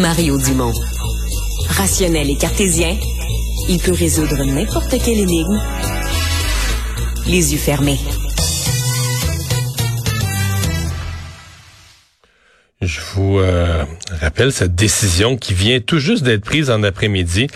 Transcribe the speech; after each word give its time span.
Mario 0.00 0.38
Dumont. 0.38 0.72
Rationnel 1.68 2.28
et 2.28 2.36
cartésien, 2.36 2.96
il 3.68 3.78
peut 3.78 3.92
résoudre 3.92 4.44
n'importe 4.44 4.90
quelle 5.02 5.20
énigme 5.20 5.60
les 7.26 7.52
yeux 7.52 7.58
fermés. 7.58 7.98
Je 12.80 13.00
vous 13.14 13.38
euh, 13.38 13.84
rappelle 14.12 14.52
cette 14.52 14.74
décision 14.74 15.36
qui 15.36 15.54
vient 15.54 15.80
tout 15.80 15.98
juste 15.98 16.24
d'être 16.24 16.44
prise 16.44 16.70
en 16.70 16.82
après-midi 16.82 17.46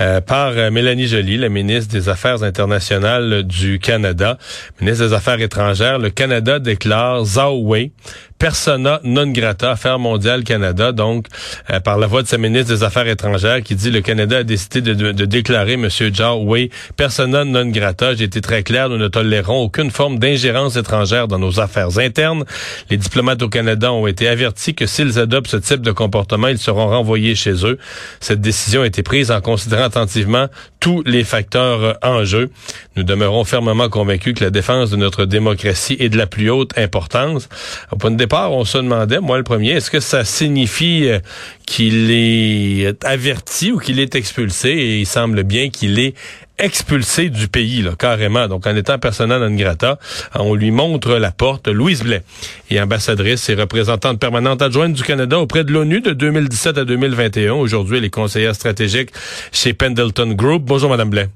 euh, 0.00 0.20
par 0.20 0.52
euh, 0.56 0.70
Mélanie 0.70 1.06
Joly, 1.06 1.36
la 1.36 1.48
ministre 1.48 1.92
des 1.92 2.08
Affaires 2.08 2.42
internationales 2.42 3.42
du 3.42 3.78
Canada, 3.78 4.38
ministre 4.80 5.06
des 5.06 5.12
Affaires 5.12 5.40
étrangères. 5.40 5.98
Le 5.98 6.10
Canada 6.10 6.58
déclare 6.58 7.24
Zhao 7.24 7.60
Wei 7.62 7.92
persona 8.38 9.00
non 9.02 9.26
grata, 9.32 9.72
Affaires 9.72 9.98
mondiales 9.98 10.44
Canada, 10.44 10.92
donc 10.92 11.26
euh, 11.70 11.80
par 11.80 11.98
la 11.98 12.06
voix 12.06 12.22
de 12.22 12.28
sa 12.28 12.38
ministre 12.38 12.72
des 12.72 12.84
Affaires 12.84 13.08
étrangères 13.08 13.62
qui 13.62 13.74
dit 13.74 13.90
le 13.90 14.00
Canada 14.00 14.38
a 14.38 14.42
décidé 14.44 14.80
de, 14.80 15.12
de, 15.12 15.24
déclarer 15.24 15.72
M. 15.72 15.88
Zhao 15.90 16.44
Wei 16.44 16.70
persona 16.96 17.44
non 17.44 17.66
grata. 17.66 18.14
J'ai 18.14 18.24
été 18.24 18.40
très 18.40 18.62
clair, 18.62 18.88
nous 18.88 18.96
ne 18.96 19.08
tolérons 19.08 19.62
aucune 19.62 19.90
forme 19.90 20.18
d'ingérence 20.18 20.76
étrangère 20.76 21.28
dans 21.28 21.38
nos 21.38 21.60
affaires 21.60 21.98
internes. 21.98 22.44
Les 22.90 22.96
diplomates 22.96 23.42
au 23.42 23.48
Canada 23.48 23.92
ont 23.92 24.06
été 24.06 24.28
avertis 24.28 24.74
que 24.74 24.86
s'ils 24.86 25.18
adoptent 25.18 25.50
ce 25.50 25.56
type 25.56 25.82
de 25.82 25.90
comportement, 25.98 26.46
ils 26.46 26.58
seront 26.58 26.86
renvoyés 26.86 27.34
chez 27.34 27.66
eux. 27.66 27.76
Cette 28.20 28.40
décision 28.40 28.82
a 28.82 28.86
été 28.86 29.02
prise 29.02 29.32
en 29.32 29.40
considérant 29.40 29.82
attentivement 29.82 30.46
tous 30.78 31.02
les 31.04 31.24
facteurs 31.24 31.98
en 32.02 32.24
jeu. 32.24 32.50
Nous 32.94 33.02
demeurons 33.02 33.42
fermement 33.42 33.88
convaincus 33.88 34.34
que 34.34 34.44
la 34.44 34.50
défense 34.50 34.90
de 34.90 34.96
notre 34.96 35.24
démocratie 35.24 35.96
est 35.98 36.08
de 36.08 36.16
la 36.16 36.28
plus 36.28 36.50
haute 36.50 36.78
importance. 36.78 37.48
Au 37.90 37.96
point 37.96 38.12
de 38.12 38.16
départ, 38.16 38.52
on 38.52 38.64
se 38.64 38.78
demandait, 38.78 39.18
moi 39.18 39.38
le 39.38 39.42
premier, 39.42 39.72
est-ce 39.72 39.90
que 39.90 40.00
ça 40.00 40.24
signifie 40.24 41.08
euh, 41.08 41.18
qu'il 41.66 42.12
est 42.12 43.04
averti 43.04 43.72
ou 43.72 43.78
qu'il 43.78 43.98
est 43.98 44.14
expulsé? 44.14 44.68
Et 44.68 45.00
il 45.00 45.06
semble 45.06 45.42
bien 45.42 45.68
qu'il 45.68 45.98
est 45.98 46.14
expulsé 46.58 47.30
du 47.30 47.48
pays, 47.48 47.82
là, 47.82 47.92
carrément. 47.98 48.48
Donc, 48.48 48.66
en 48.66 48.74
étant 48.76 48.98
personnel 48.98 49.40
non 49.40 49.54
grata, 49.54 49.98
on 50.34 50.54
lui 50.54 50.70
montre 50.70 51.16
la 51.16 51.30
porte. 51.30 51.68
Louise 51.68 52.02
Blais 52.02 52.22
est 52.70 52.80
ambassadrice 52.80 53.48
et 53.48 53.54
représentante 53.54 54.18
permanente 54.18 54.62
adjointe 54.62 54.92
du 54.92 55.02
Canada 55.02 55.38
auprès 55.38 55.64
de 55.64 55.72
l'ONU 55.72 56.00
de 56.00 56.12
2017 56.12 56.78
à 56.78 56.84
2021. 56.84 57.54
Aujourd'hui, 57.54 57.98
elle 57.98 58.04
est 58.04 58.10
conseillère 58.10 58.54
stratégique 58.54 59.10
chez 59.52 59.72
Pendleton 59.72 60.32
Group. 60.32 60.62
Bonjour, 60.64 60.90
Madame 60.90 61.10
Blais. 61.10 61.28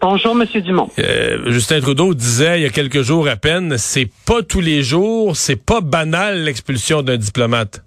Bonjour, 0.00 0.32
Monsieur 0.34 0.60
Dumont. 0.60 0.88
Euh, 1.00 1.50
Justin 1.50 1.80
Trudeau 1.80 2.14
disait 2.14 2.60
il 2.60 2.62
y 2.62 2.66
a 2.66 2.70
quelques 2.70 3.02
jours 3.02 3.28
à 3.28 3.34
peine, 3.34 3.78
c'est 3.78 4.08
pas 4.26 4.42
tous 4.42 4.60
les 4.60 4.84
jours, 4.84 5.36
c'est 5.36 5.56
pas 5.56 5.80
banal 5.80 6.44
l'expulsion 6.44 7.02
d'un 7.02 7.16
diplomate. 7.16 7.82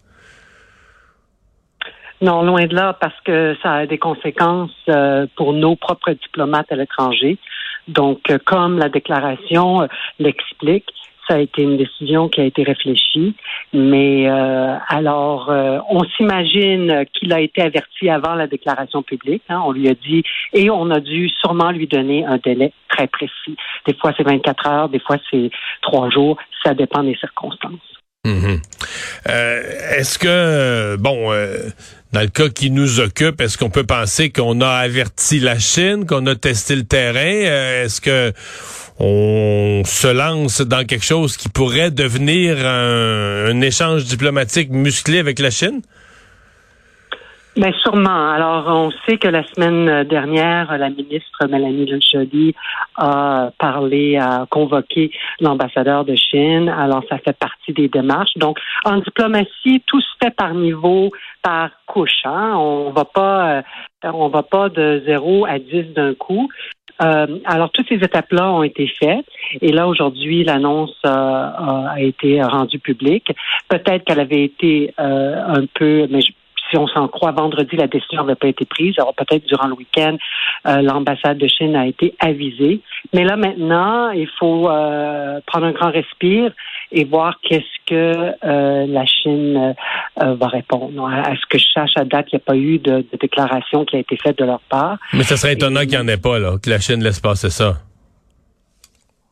Non, 2.22 2.44
loin 2.44 2.68
de 2.68 2.76
là, 2.76 2.94
parce 2.94 3.20
que 3.26 3.56
ça 3.64 3.74
a 3.74 3.86
des 3.88 3.98
conséquences 3.98 4.70
euh, 4.90 5.26
pour 5.36 5.54
nos 5.54 5.76
propres 5.76 6.12
diplomates 6.12 6.72
à 6.72 6.76
l'étranger. 6.76 7.40
Donc, 7.88 8.30
euh, 8.30 8.38
comme 8.46 8.78
la 8.78 8.90
déclaration 8.90 9.82
euh, 9.82 9.88
l'explique, 10.20 10.86
ça 11.28 11.36
a 11.36 11.40
été 11.40 11.64
une 11.64 11.78
décision 11.78 12.30
qui 12.30 12.42
a 12.42 12.44
été 12.44 12.62
réfléchie. 12.62 13.36
Mais 13.74 14.28
alors, 14.28 15.50
on 15.90 16.04
s'imagine 16.18 17.06
qu'il 17.14 17.32
a 17.32 17.40
été 17.40 17.62
averti 17.62 18.10
avant 18.10 18.34
la 18.34 18.48
déclaration 18.48 19.02
publique. 19.02 19.44
Hein, 19.48 19.62
on 19.64 19.72
lui 19.72 19.88
a 19.88 19.94
dit, 19.94 20.24
et 20.52 20.70
on 20.70 20.90
a 20.90 21.00
dû 21.00 21.30
sûrement 21.30 21.72
lui 21.72 21.88
donner 21.88 22.26
un 22.26 22.38
délai 22.38 22.74
très 22.90 23.08
précis. 23.08 23.56
Des 23.88 23.94
fois, 23.94 24.12
c'est 24.18 24.24
24 24.24 24.68
heures, 24.68 24.90
des 24.90 25.00
fois, 25.00 25.18
c'est 25.30 25.52
trois 25.82 26.10
jours. 26.10 26.38
Ça 26.66 26.74
dépend 26.74 27.04
des 27.04 27.16
circonstances. 27.16 27.91
Mhm. 28.26 28.62
Est-ce 29.26 30.20
que, 30.20 30.96
bon, 30.98 31.32
dans 32.12 32.22
le 32.22 32.28
cas 32.28 32.50
qui 32.50 32.72
nous 32.72 33.00
occupe, 33.00 33.40
est-ce 33.40 33.58
qu'on 33.58 33.70
peut 33.70 33.86
penser 33.86 34.32
qu'on 34.32 34.60
a 34.62 34.70
averti 34.70 35.40
la 35.40 35.58
Chine, 35.60 36.06
qu'on 36.06 36.26
a 36.28 36.36
testé 36.36 36.76
le 36.76 36.84
terrain? 36.84 37.20
Euh, 37.20 37.86
est-ce 37.86 38.02
que 38.02 38.34
on 39.00 39.84
se 39.86 40.08
lance 40.08 40.62
dans 40.62 40.86
quelque 40.86 41.06
chose 41.06 41.38
qui 41.38 41.48
pourrait 41.48 41.90
devenir 41.90 42.58
un 42.66 43.62
échange 43.62 44.04
diplomatique 44.06 44.70
musclé 44.72 45.20
avec 45.20 45.40
la 45.40 45.52
Chine? 45.52 45.82
Bien, 47.58 47.74
sûrement. 47.84 48.32
Alors, 48.32 48.64
on 48.68 48.92
sait 49.06 49.18
que 49.18 49.28
la 49.28 49.44
semaine 49.44 50.06
dernière, 50.06 50.78
la 50.78 50.90
ministre 50.90 51.48
Mélanie 51.50 51.86
Joly 51.86 52.56
a 52.96 53.52
parlé, 53.60 54.16
a 54.18 54.46
convoqué 54.50 55.12
l'ambassadeur 55.42 56.06
de 56.06 56.16
Chine. 56.16 56.70
Alors, 56.70 57.04
ça 57.10 57.18
fait 57.18 57.38
partie 57.38 57.74
des 57.74 57.90
démarches. 57.90 58.38
Donc, 58.38 58.58
en 58.86 59.00
diplomatie, 59.00 59.84
tout 59.86 60.00
se 60.00 60.08
fait 60.24 60.34
par 60.34 60.54
niveau, 60.54 61.12
par 61.44 61.72
couche. 61.88 62.22
Hein? 62.24 62.54
On 62.56 62.92
va 62.92 63.04
pas, 63.04 63.58
euh, 63.58 63.62
on 64.06 64.30
va 64.30 64.44
pas 64.44 64.70
de 64.70 65.04
zéro 65.06 65.46
à 65.46 65.60
dix 65.60 65.84
d'un 65.94 66.14
coup. 66.14 66.48
Euh, 67.04 67.28
alors, 67.44 67.70
toutes 67.72 67.90
ces 67.90 67.96
étapes-là 67.96 68.50
ont 68.50 68.64
été 68.64 68.88
faites. 68.98 69.26
Et 69.60 69.74
là, 69.74 69.90
aujourd'hui, 69.90 70.46
l'annonce 70.46 70.96
euh, 71.06 71.10
a 71.10 71.96
été 72.00 72.42
rendue 72.42 72.80
publique. 72.80 73.34
Peut-être 73.68 74.06
qu'elle 74.06 74.22
avait 74.22 74.46
été 74.46 74.94
un 74.98 75.66
peu, 75.74 76.08
mais 76.10 76.22
je, 76.22 76.32
si 76.72 76.78
on 76.78 76.88
s'en 76.88 77.08
croit, 77.08 77.32
vendredi, 77.32 77.76
la 77.76 77.88
décision 77.88 78.24
n'avait 78.24 78.36
pas 78.36 78.48
été 78.48 78.66
prise. 78.66 78.96
Alors 78.98 79.14
peut-être 79.14 79.46
durant 79.46 79.68
le 79.68 79.74
week-end, 79.74 80.18
euh, 80.68 80.82
l'ambassade 80.82 81.38
de 81.38 81.48
Chine 81.48 81.76
a 81.76 81.86
été 81.86 82.16
avisée. 82.20 82.82
Mais 83.14 83.24
là 83.24 83.36
maintenant, 83.36 84.10
il 84.12 84.30
faut 84.40 84.70
euh, 84.70 85.40
prendre 85.46 85.66
un 85.66 85.72
grand 85.72 85.92
respire 85.92 86.52
et 86.92 87.04
voir 87.04 87.40
qu'est-ce 87.42 87.86
que 87.86 88.34
euh, 88.44 88.86
la 88.88 89.06
Chine 89.06 89.76
va 90.18 90.48
répondre. 90.48 91.06
À 91.08 91.36
ce 91.36 91.46
que 91.50 91.58
je 91.58 91.66
sache 91.74 91.92
à 91.96 92.06
date, 92.06 92.28
il 92.32 92.36
n'y 92.36 92.42
a 92.42 92.46
pas 92.46 92.56
eu 92.56 92.80
de, 92.80 93.06
déclaration 93.20 93.86
qui 93.86 93.98
a 93.98 94.00
été 94.00 94.18
faite 94.18 94.38
de 94.38 94.46
leur 94.46 94.62
part. 94.62 94.98
Mais 95.14 95.24
ce 95.24 95.36
serait 95.36 95.54
étonnant 95.54 95.82
qu'il 95.82 95.92
n'y 95.92 95.98
en 95.98 96.08
ait 96.08 96.18
pas, 96.18 96.40
là, 96.40 96.58
que 96.62 96.70
la 96.70 96.80
Chine 96.80 97.04
laisse 97.04 97.20
passer 97.20 97.50
ça. 97.50 97.76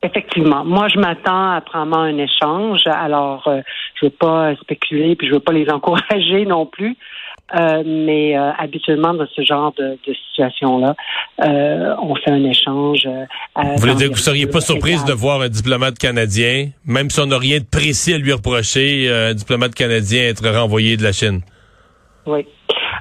Effectivement. 0.02 0.64
Moi, 0.64 0.88
je 0.88 0.98
m'attends 0.98 1.52
à 1.52 1.62
prendre 1.62 1.98
un 1.98 2.18
échange. 2.18 2.82
Alors, 2.86 3.44
je 3.46 4.06
ne 4.06 4.10
veux 4.10 4.16
pas 4.16 4.56
spéculer, 4.56 5.16
puis 5.16 5.28
je 5.28 5.34
ne 5.34 5.38
veux 5.38 5.44
pas 5.44 5.52
les 5.52 5.70
encourager 5.72 6.46
non 6.46 6.66
plus. 6.66 6.96
Euh, 7.56 7.84
mais 7.86 8.38
euh, 8.38 8.52
habituellement, 8.58 9.14
dans 9.14 9.28
ce 9.36 9.42
genre 9.42 9.74
de, 9.78 9.98
de 10.06 10.14
situation-là, 10.14 10.96
euh, 11.44 11.96
on 12.02 12.16
fait 12.16 12.32
un 12.32 12.44
échange. 12.44 13.08
vous 13.56 13.78
voulez 13.78 13.96
dire 13.96 14.10
que 14.10 14.14
vous 14.14 14.20
seriez 14.20 14.48
pas 14.48 14.62
surprise 14.62 15.04
de 15.06 15.14
voir 15.14 15.42
un 15.42 15.50
diplomate 15.50 15.98
canadien, 15.98 16.70
même 16.86 17.10
si 17.10 17.20
on 17.20 17.26
n'a 17.26 17.38
rien 17.38 17.60
de 17.60 17.66
précis 17.66 18.14
à 18.14 18.18
lui 18.18 18.34
reprocher, 18.34 19.10
un 19.12 19.34
diplomate 19.34 19.74
canadien 19.74 20.24
être 20.24 20.48
renvoyé 20.48 20.98
de 20.98 21.04
la 21.04 21.12
Chine? 21.12 21.42
Oui. 22.26 22.46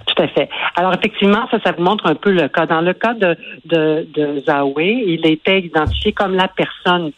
Tout 0.07 0.23
à 0.23 0.29
fait. 0.29 0.49
Alors 0.77 0.95
effectivement, 0.95 1.47
ça, 1.51 1.59
ça 1.63 1.73
vous 1.73 1.83
montre 1.83 2.07
un 2.07 2.15
peu 2.15 2.31
le 2.31 2.49
cas. 2.49 2.67
Dans 2.67 2.81
le 2.81 2.95
cas 2.95 3.15
de, 3.15 3.37
de, 3.67 4.07
de 4.15 4.43
il 4.81 5.27
était 5.27 5.61
identifié 5.61 6.13
comme 6.13 6.35
la 6.35 6.49
personne 6.49 7.13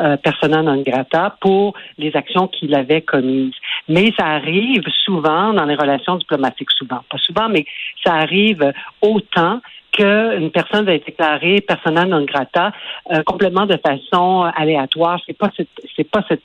euh, 0.00 0.16
persona 0.16 0.62
non 0.62 0.82
grata 0.82 1.36
pour 1.40 1.74
les 1.98 2.14
actions 2.16 2.48
qu'il 2.48 2.74
avait 2.74 3.02
commises. 3.02 3.54
Mais 3.88 4.12
ça 4.18 4.26
arrive 4.26 4.84
souvent 5.04 5.52
dans 5.52 5.64
les 5.64 5.74
relations 5.74 6.16
diplomatiques, 6.16 6.70
souvent, 6.70 7.00
pas 7.10 7.18
souvent, 7.18 7.48
mais 7.48 7.66
ça 8.04 8.14
arrive 8.14 8.72
autant 9.02 9.60
qu'une 9.92 10.50
personne 10.50 10.86
va 10.86 10.94
être 10.94 11.04
déclarée 11.04 11.60
persona 11.60 12.06
non 12.06 12.24
grata 12.24 12.72
euh, 13.12 13.22
complètement 13.24 13.66
de 13.66 13.76
façon 13.76 14.50
aléatoire. 14.56 15.20
C'est 15.26 15.36
pas 15.36 15.50
c'est 15.94 16.10
pas 16.10 16.24
cette 16.28 16.42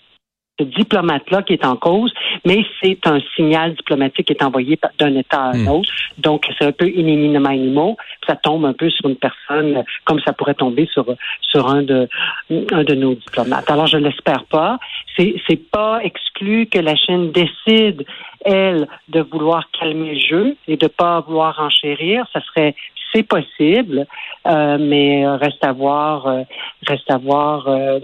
ce 0.60 0.66
diplomate-là 0.66 1.44
qui 1.44 1.54
est 1.54 1.66
en 1.66 1.76
cause, 1.76 2.14
mais 2.46 2.66
c'est 2.82 3.06
un 3.06 3.20
signal 3.36 3.76
diplomatique 3.76 4.28
qui 4.28 4.34
est 4.34 4.44
envoyé 4.44 4.80
d'un 4.98 5.16
État 5.16 5.42
à 5.42 5.56
un 5.56 5.64
hmm. 5.64 5.68
autre. 5.68 5.90
Donc, 6.18 6.48
c'est 6.58 6.66
un 6.66 6.72
peu 6.72 6.88
iniminiment 6.90 7.50
animaux. 7.50 7.98
Ça 8.26 8.36
tombe 8.36 8.66
un 8.66 8.74
peu 8.74 8.90
sur 8.90 9.10
une 9.10 9.16
personne, 9.16 9.84
comme 10.06 10.20
ça 10.22 10.34
pourrait 10.34 10.56
tomber 10.56 10.88
sur 10.92 11.06
sur 11.42 11.68
un 11.68 11.84
de 11.84 12.10
un 12.50 12.84
de 12.84 12.96
nos 12.96 13.16
diplomates. 13.16 13.70
Alors, 13.70 13.88
je 13.88 13.98
l'espère 13.98 14.46
pas. 14.46 14.80
C'est 15.16 15.36
c'est 15.48 15.70
pas 15.70 16.00
exclu 16.04 16.66
que 16.66 16.80
la 16.80 16.96
Chine 16.96 17.32
décide 17.32 18.06
elle 18.46 18.88
de 19.10 19.22
vouloir 19.22 19.70
calmer 19.72 20.14
le 20.14 20.20
jeu 20.20 20.58
et 20.68 20.78
de 20.78 20.88
pas 20.88 21.22
vouloir 21.22 21.60
enchérir. 21.60 22.26
Ça 22.34 22.42
serait 22.42 22.76
c'est 23.14 23.24
possible, 23.24 24.06
euh, 24.48 24.78
mais 24.80 25.28
reste 25.28 25.64
à 25.64 25.72
voir, 25.72 26.28
euh, 26.28 26.44
reste 26.88 27.10
à 27.10 27.18
voir 27.18 27.68
euh, 27.68 28.00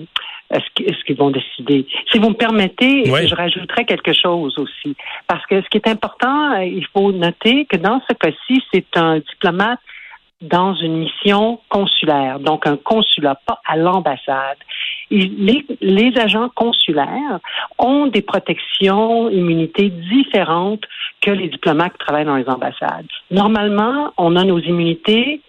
ce 0.51 1.03
qu'ils 1.05 1.17
vont 1.17 1.31
décider. 1.31 1.85
Si 2.11 2.19
vous 2.19 2.29
me 2.29 2.35
permettez, 2.35 3.05
je 3.05 3.35
rajouterais 3.35 3.85
quelque 3.85 4.13
chose 4.13 4.57
aussi. 4.57 4.95
Parce 5.27 5.45
que 5.47 5.61
ce 5.61 5.69
qui 5.69 5.77
est 5.77 5.87
important, 5.87 6.55
il 6.57 6.85
faut 6.93 7.11
noter 7.11 7.65
que 7.65 7.77
dans 7.77 8.01
ce 8.07 8.13
cas-ci, 8.13 8.63
c'est 8.71 8.97
un 8.97 9.19
diplomate 9.19 9.79
dans 10.43 10.75
une 10.75 10.97
mission 10.97 11.59
consulaire, 11.69 12.39
donc 12.39 12.67
un 12.67 12.75
consulat, 12.75 13.39
pas 13.45 13.61
à 13.65 13.77
l'ambassade. 13.77 14.57
Les, 15.09 15.65
les, 15.79 16.17
agents 16.17 16.49
consulaires 16.53 17.39
ont 17.79 18.07
des 18.07 18.21
protections, 18.21 19.29
immunités 19.29 19.89
différentes 19.89 20.83
que 21.21 21.31
les 21.31 21.47
diplomates 21.47 21.93
qui 21.93 21.99
travaillent 21.99 22.25
dans 22.25 22.35
les 22.35 22.49
ambassades. 22.49 23.07
Normalement, 23.31 24.11
on 24.17 24.35
a 24.35 24.43
nos 24.43 24.59
immunités 24.59 25.41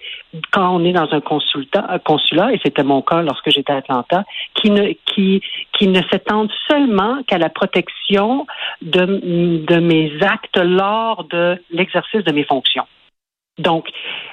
quand 0.52 0.76
on 0.76 0.84
est 0.84 0.92
dans 0.92 1.08
un 1.12 1.20
consulat, 1.20 2.52
et 2.52 2.60
c'était 2.64 2.82
mon 2.82 3.02
cas 3.02 3.22
lorsque 3.22 3.50
j'étais 3.50 3.72
à 3.72 3.76
Atlanta, 3.76 4.24
qui 4.54 4.70
ne, 4.70 4.92
qui, 5.06 5.42
qui 5.72 5.88
ne 5.88 6.00
s'étendent 6.10 6.52
seulement 6.68 7.22
qu'à 7.26 7.38
la 7.38 7.48
protection 7.48 8.46
de, 8.82 9.64
de 9.64 9.76
mes 9.80 10.12
actes 10.22 10.58
lors 10.58 11.24
de 11.24 11.62
l'exercice 11.70 12.24
de 12.24 12.32
mes 12.32 12.44
fonctions. 12.44 12.86
Donc, 13.58 13.86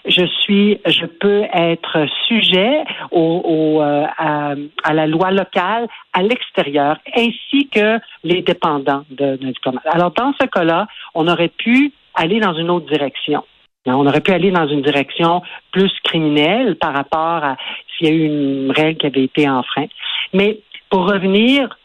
je 0.06 0.26
suis, 0.26 0.80
je 0.88 1.06
peux 1.06 1.44
être 1.54 2.08
sujet 2.28 2.84
au, 3.12 3.80
euh, 3.82 4.06
à, 4.18 4.56
à, 4.84 4.94
la 4.94 5.06
loi 5.06 5.30
locale 5.30 5.88
à 6.14 6.24
l'extérieur, 6.24 6.98
ainsi 7.16 7.70
que 7.70 8.00
les 8.24 8.42
dépendants 8.42 9.04
d'un 9.12 9.36
diplomate. 9.36 9.86
Alors, 9.86 10.10
dans 10.12 10.34
ce 10.42 10.48
cas-là, 10.48 10.88
on 11.14 11.28
aurait 11.28 11.50
pu 11.50 11.94
aller 12.16 12.40
dans 12.40 12.54
une 12.54 12.72
autre 12.72 12.88
direction. 12.88 13.44
On 13.88 14.06
aurait 14.06 14.22
pu 14.22 14.32
aller 14.32 14.52
dans 14.52 14.68
une 14.68 14.82
direction 14.82 15.42
plus 15.72 15.92
criminelle 16.04 16.76
par 16.76 16.94
rapport 16.94 17.44
à 17.44 17.58
s'il 17.98 18.08
y 18.08 18.12
a 18.12 18.14
eu 18.14 18.26
une 18.26 18.72
règle 18.72 19.00
qui 19.00 19.08
avait 19.08 19.24
été 19.24 19.50
enfreinte. 19.50 19.92
Mais 20.34 20.60
pour 20.90 21.10
revenir 21.10 21.78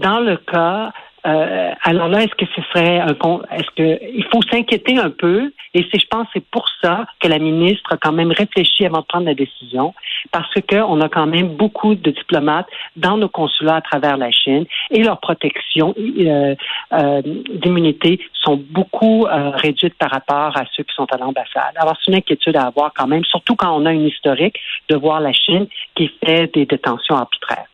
dans 0.00 0.20
le 0.20 0.36
cas 0.36 0.92
euh, 1.26 1.72
alors 1.82 2.08
là, 2.08 2.22
est-ce 2.22 2.34
que 2.34 2.44
ce 2.54 2.62
serait 2.62 3.00
un 3.00 3.14
est-ce 3.52 3.70
que 3.76 3.98
il 4.14 4.24
faut 4.30 4.42
s'inquiéter 4.50 4.98
un 4.98 5.10
peu 5.10 5.52
et 5.72 5.86
c'est 5.90 5.98
je 5.98 6.06
pense 6.06 6.26
c'est 6.34 6.44
pour 6.44 6.66
ça 6.82 7.06
que 7.20 7.28
la 7.28 7.38
ministre 7.38 7.92
a 7.92 7.96
quand 7.96 8.12
même 8.12 8.30
réfléchi 8.30 8.84
avant 8.84 9.00
de 9.00 9.06
prendre 9.06 9.26
la 9.26 9.34
décision 9.34 9.94
parce 10.32 10.52
que 10.54 10.76
on 10.76 11.00
a 11.00 11.08
quand 11.08 11.26
même 11.26 11.48
beaucoup 11.48 11.94
de 11.94 12.10
diplomates 12.10 12.66
dans 12.96 13.16
nos 13.16 13.28
consulats 13.28 13.76
à 13.76 13.80
travers 13.80 14.16
la 14.16 14.30
Chine 14.30 14.66
et 14.90 15.02
leurs 15.02 15.20
protections 15.20 15.94
euh, 15.96 16.54
euh, 16.92 17.22
d'immunité 17.24 18.20
sont 18.34 18.56
beaucoup 18.56 19.26
euh, 19.26 19.50
réduites 19.50 19.94
par 19.94 20.10
rapport 20.10 20.56
à 20.56 20.64
ceux 20.76 20.82
qui 20.82 20.94
sont 20.94 21.06
à 21.10 21.16
l'ambassade. 21.16 21.74
Alors 21.76 21.96
c'est 22.00 22.10
une 22.10 22.18
inquiétude 22.18 22.56
à 22.56 22.66
avoir 22.66 22.92
quand 22.94 23.06
même, 23.06 23.24
surtout 23.24 23.56
quand 23.56 23.74
on 23.74 23.86
a 23.86 23.92
une 23.92 24.06
historique 24.06 24.56
de 24.88 24.96
voir 24.96 25.20
la 25.20 25.32
Chine 25.32 25.66
qui 25.94 26.10
fait 26.22 26.52
des 26.52 26.66
détentions 26.66 27.16
arbitraires. 27.16 27.66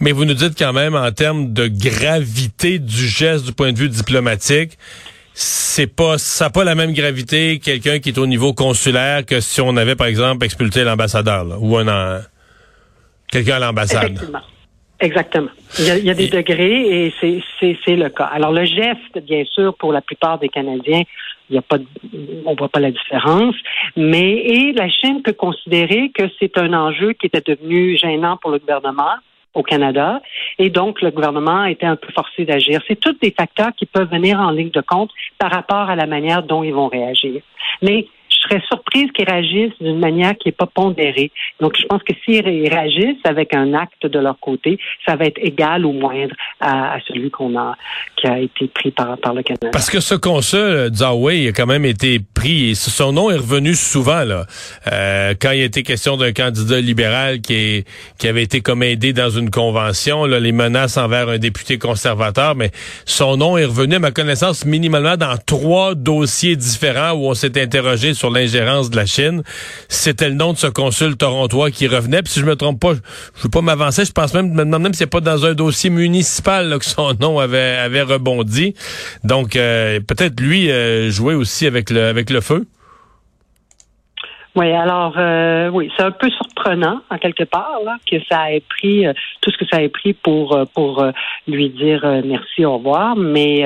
Mais 0.00 0.12
vous 0.12 0.24
nous 0.24 0.34
dites 0.34 0.58
quand 0.58 0.72
même 0.72 0.94
en 0.94 1.10
termes 1.12 1.52
de 1.52 1.68
gravité 1.68 2.78
du 2.78 3.06
geste 3.06 3.46
du 3.46 3.52
point 3.52 3.72
de 3.72 3.78
vue 3.78 3.88
diplomatique, 3.88 4.78
c'est 5.34 5.86
pas 5.86 6.18
ça 6.18 6.46
n'a 6.46 6.50
pas 6.50 6.64
la 6.64 6.74
même 6.74 6.92
gravité 6.92 7.58
quelqu'un 7.58 7.98
qui 8.00 8.10
est 8.10 8.18
au 8.18 8.26
niveau 8.26 8.52
consulaire 8.52 9.24
que 9.24 9.40
si 9.40 9.60
on 9.60 9.76
avait 9.76 9.96
par 9.96 10.06
exemple 10.06 10.44
expulsé 10.44 10.84
l'ambassadeur 10.84 11.62
ou 11.62 11.76
un 11.78 12.20
quelqu'un 13.30 13.56
à 13.56 13.58
l'ambassade. 13.60 14.20
Exactement. 15.00 15.48
Il 15.80 16.04
y 16.04 16.10
a, 16.10 16.14
des 16.14 16.28
degrés 16.28 17.06
et 17.06 17.14
c'est 17.20 17.96
le 17.96 18.08
cas. 18.08 18.26
Alors 18.26 18.52
le 18.52 18.64
geste, 18.64 19.18
bien 19.26 19.42
sûr, 19.46 19.74
pour 19.76 19.92
la 19.92 20.00
plupart 20.00 20.38
des 20.38 20.48
Canadiens, 20.48 21.02
il 21.50 21.56
y 21.56 21.58
a 21.58 21.62
pas, 21.62 21.78
on 22.46 22.54
voit 22.54 22.68
pas 22.68 22.78
la 22.78 22.92
différence. 22.92 23.56
Mais 23.96 24.32
et 24.32 24.72
la 24.72 24.88
Chine 24.88 25.22
peut 25.22 25.32
considérer 25.32 26.12
que 26.14 26.22
c'est 26.38 26.56
un 26.56 26.72
enjeu 26.72 27.14
qui 27.14 27.26
était 27.26 27.40
devenu 27.40 27.96
gênant 27.96 28.36
pour 28.36 28.52
le 28.52 28.60
gouvernement 28.60 29.16
au 29.54 29.62
Canada. 29.62 30.20
Et 30.58 30.70
donc, 30.70 31.02
le 31.02 31.10
gouvernement 31.10 31.62
a 31.62 31.70
été 31.70 31.86
un 31.86 31.96
peu 31.96 32.12
forcé 32.12 32.44
d'agir. 32.44 32.82
C'est 32.88 32.98
tous 32.98 33.16
des 33.20 33.30
facteurs 33.30 33.72
qui 33.76 33.86
peuvent 33.86 34.10
venir 34.10 34.40
en 34.40 34.50
ligne 34.50 34.70
de 34.70 34.80
compte 34.80 35.10
par 35.38 35.50
rapport 35.50 35.90
à 35.90 35.96
la 35.96 36.06
manière 36.06 36.42
dont 36.42 36.62
ils 36.62 36.74
vont 36.74 36.88
réagir. 36.88 37.42
Mais 37.82 38.06
serais 38.42 38.62
surprise 38.66 39.10
qu'ils 39.12 39.28
réagissent 39.28 39.76
d'une 39.80 39.98
manière 39.98 40.36
qui 40.36 40.48
n'est 40.48 40.52
pas 40.52 40.66
pondérée. 40.66 41.30
Donc, 41.60 41.74
je 41.78 41.86
pense 41.86 42.02
que 42.02 42.12
s'ils 42.24 42.44
réagissent 42.44 43.24
avec 43.24 43.54
un 43.54 43.74
acte 43.74 44.06
de 44.06 44.18
leur 44.18 44.38
côté, 44.40 44.78
ça 45.06 45.16
va 45.16 45.26
être 45.26 45.38
égal 45.38 45.84
ou 45.84 45.92
moindre 45.92 46.34
à, 46.60 46.98
celui 47.06 47.30
qu'on 47.30 47.56
a, 47.58 47.76
qui 48.16 48.26
a 48.26 48.38
été 48.38 48.68
pris 48.68 48.90
par, 48.90 49.18
par 49.18 49.34
le 49.34 49.42
Canada. 49.42 49.70
Parce 49.72 49.90
que 49.90 50.00
ce 50.00 50.14
consul, 50.14 50.58
euh, 50.58 50.90
Zaway, 50.92 51.48
a 51.48 51.52
quand 51.52 51.66
même 51.66 51.84
été 51.84 52.20
pris 52.34 52.70
et 52.70 52.74
son 52.74 53.12
nom 53.12 53.30
est 53.30 53.36
revenu 53.36 53.74
souvent, 53.74 54.24
là. 54.24 54.46
Euh, 54.90 55.34
quand 55.40 55.50
il 55.52 55.62
a 55.62 55.64
été 55.64 55.82
question 55.82 56.16
d'un 56.16 56.32
candidat 56.32 56.80
libéral 56.80 57.40
qui, 57.40 57.54
est, 57.54 57.88
qui 58.18 58.28
avait 58.28 58.42
été 58.42 58.60
comme 58.60 58.82
aidé 58.82 59.12
dans 59.12 59.30
une 59.30 59.50
convention, 59.50 60.24
là, 60.24 60.40
les 60.40 60.52
menaces 60.52 60.96
envers 60.96 61.28
un 61.28 61.38
député 61.38 61.78
conservateur, 61.78 62.54
mais 62.54 62.70
son 63.04 63.36
nom 63.36 63.56
est 63.56 63.64
revenu, 63.64 63.96
à 63.96 63.98
ma 63.98 64.10
connaissance, 64.10 64.64
minimalement 64.64 65.16
dans 65.16 65.36
trois 65.44 65.94
dossiers 65.94 66.56
différents 66.56 67.12
où 67.12 67.28
on 67.28 67.34
s'est 67.34 67.60
interrogé 67.60 68.14
sur 68.14 68.30
l'ingérence 68.32 68.90
de 68.90 68.96
la 68.96 69.06
Chine. 69.06 69.42
C'était 69.88 70.28
le 70.28 70.34
nom 70.34 70.52
de 70.52 70.58
ce 70.58 70.66
consul 70.66 71.16
torontois 71.16 71.70
qui 71.70 71.86
revenait. 71.86 72.22
Puis 72.22 72.32
si 72.32 72.40
je 72.40 72.44
me 72.44 72.56
trompe 72.56 72.80
pas, 72.80 72.94
je 72.94 73.42
veux 73.42 73.50
pas 73.50 73.62
m'avancer, 73.62 74.04
je 74.04 74.12
pense 74.12 74.34
même, 74.34 74.52
me 74.52 74.64
demande 74.64 74.82
même 74.82 74.92
si 74.92 74.98
c'est 74.98 75.06
pas 75.06 75.20
dans 75.20 75.46
un 75.46 75.54
dossier 75.54 75.90
municipal 75.90 76.78
que 76.78 76.84
son 76.84 77.14
nom 77.20 77.38
avait, 77.38 77.76
avait 77.76 78.02
rebondi. 78.02 78.74
Donc 79.24 79.56
euh, 79.56 80.00
peut-être 80.00 80.40
lui 80.40 80.70
euh, 80.70 81.10
jouer 81.10 81.34
aussi 81.34 81.66
avec 81.66 81.90
le 81.90 82.06
avec 82.06 82.30
le 82.30 82.40
feu. 82.40 82.64
Oui, 84.54 84.70
alors 84.70 85.14
euh, 85.16 85.70
oui, 85.70 85.90
c'est 85.96 86.02
un 86.02 86.10
peu 86.10 86.28
surprenant 86.28 87.00
en 87.10 87.16
quelque 87.16 87.44
part 87.44 87.78
là, 87.86 87.96
que 88.10 88.16
ça 88.30 88.52
ait 88.52 88.62
pris 88.68 89.06
tout 89.40 89.50
ce 89.50 89.56
que 89.56 89.64
ça 89.70 89.82
ait 89.82 89.88
pris 89.88 90.12
pour 90.12 90.58
pour 90.74 91.04
lui 91.48 91.70
dire 91.70 92.02
merci, 92.24 92.64
au 92.64 92.76
revoir, 92.76 93.16
mais 93.16 93.64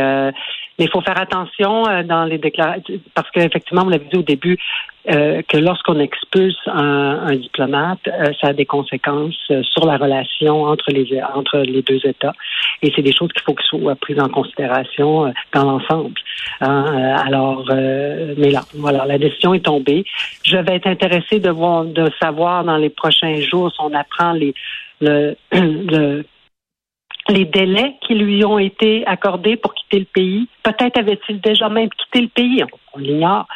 mais 0.78 0.84
il 0.84 0.90
faut 0.90 1.00
faire 1.00 1.19
attention 1.19 1.88
euh, 1.88 2.02
dans 2.02 2.25
les 2.25 2.38
déclarations, 2.38 2.94
parce 3.14 3.31
qu'effectivement, 3.31 3.84
vous 3.84 3.90
l'avez 3.90 4.06
dit 4.06 4.19
au 4.19 4.23
début, 4.23 4.58
euh, 5.08 5.40
que 5.49 5.56
lorsqu'on 5.56 6.00
expulse 6.00 6.58
un, 6.67 7.28
un 7.28 7.37
diplomate, 7.37 8.00
euh, 8.08 8.32
ça 8.40 8.49
a 8.49 8.52
des 8.52 8.67
conséquences 8.67 9.50
sur 9.62 9.87
la 9.87 9.96
relation 9.96 10.64
entre 10.64 10.90
les 10.90 11.06
entre 11.34 11.58
les 11.58 11.82
deux 11.82 12.00
États. 12.05 12.32
Et 12.82 12.93
c'est 12.94 13.02
des 13.02 13.12
choses 13.12 13.32
qu'il 13.32 13.43
faut 13.43 13.55
que 13.55 13.62
soient 13.62 13.94
prises 13.94 14.20
en 14.20 14.28
considération 14.28 15.32
dans 15.55 15.64
l'ensemble. 15.64 16.20
Hein, 16.61 17.17
alors, 17.25 17.64
mais 17.69 18.50
là, 18.50 18.62
voilà, 18.75 19.06
la 19.06 19.19
décision 19.19 19.55
est 19.55 19.64
tombée. 19.64 20.05
Je 20.43 20.56
vais 20.56 20.76
être 20.76 20.88
intéressée 20.88 21.38
de 21.38 21.50
voir, 21.50 21.84
de 21.84 22.11
savoir 22.20 22.64
dans 22.64 22.76
les 22.76 22.90
prochains 22.90 23.40
jours 23.40 23.70
si 23.73 23.81
on 23.81 23.94
apprend 23.94 24.32
les 24.32 24.55
le, 25.00 25.37
le 25.52 26.25
les 27.28 27.44
délais 27.44 27.96
qui 28.06 28.14
lui 28.14 28.44
ont 28.44 28.58
été 28.58 29.06
accordés 29.06 29.56
pour 29.56 29.75
quitter 29.75 29.99
le 30.00 30.05
pays. 30.05 30.49
Peut-être 30.62 30.99
avait-il 30.99 31.40
déjà 31.40 31.69
même 31.69 31.88
quitté 31.90 32.20
le 32.20 32.28
pays, 32.28 32.64
on, 32.94 32.99
l'ignore. 32.99 33.46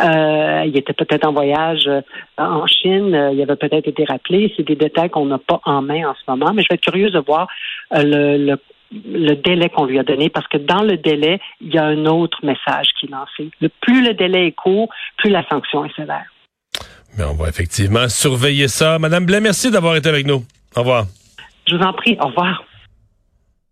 Euh, 0.00 0.64
il 0.66 0.76
était 0.76 0.92
peut-être 0.92 1.26
en 1.26 1.32
voyage 1.32 1.86
euh, 1.86 2.00
en 2.38 2.66
Chine, 2.66 3.14
euh, 3.14 3.32
il 3.32 3.42
avait 3.42 3.56
peut-être 3.56 3.88
été 3.88 4.04
rappelé. 4.04 4.52
C'est 4.56 4.66
des 4.66 4.76
détails 4.76 5.10
qu'on 5.10 5.26
n'a 5.26 5.38
pas 5.38 5.60
en 5.64 5.82
main 5.82 6.08
en 6.08 6.14
ce 6.14 6.30
moment, 6.30 6.52
mais 6.54 6.62
je 6.62 6.68
vais 6.70 6.74
être 6.76 6.82
curieuse 6.82 7.12
de 7.12 7.18
voir 7.18 7.48
le, 7.92 8.56
le, 8.92 9.36
délai 9.36 9.70
qu'on 9.70 9.86
lui 9.86 9.98
a 9.98 10.02
donné, 10.02 10.28
parce 10.28 10.46
que 10.48 10.58
dans 10.58 10.82
le 10.82 10.96
délai, 10.96 11.40
il 11.60 11.74
y 11.74 11.78
a 11.78 11.84
un 11.84 12.06
autre 12.06 12.38
message 12.44 12.88
qui 12.98 13.06
est 13.06 13.10
lancé. 13.10 13.50
Le, 13.60 13.68
plus 13.80 14.06
le 14.06 14.14
délai 14.14 14.48
est 14.48 14.52
court, 14.52 14.88
plus 15.16 15.30
la 15.30 15.46
sanction 15.48 15.84
est 15.84 15.94
sévère. 15.96 16.24
Mais 17.18 17.24
on 17.24 17.34
va 17.34 17.48
effectivement 17.48 18.08
surveiller 18.08 18.68
ça. 18.68 18.98
Madame 18.98 19.24
Blais, 19.24 19.40
merci 19.40 19.70
d'avoir 19.70 19.96
été 19.96 20.08
avec 20.08 20.26
nous. 20.26 20.44
Au 20.76 20.80
revoir. 20.80 21.06
Je 21.66 21.74
vous 21.74 21.82
en 21.82 21.92
prie. 21.94 22.16
Au 22.20 22.26
revoir. 22.26 22.62